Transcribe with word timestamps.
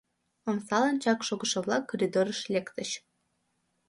Омсалан 0.49 0.95
чак 1.03 1.19
шогышо-влак 1.27 1.83
коридорыш 1.89 2.39
лектыч. 2.53 2.89